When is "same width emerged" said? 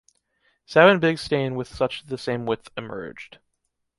2.17-3.37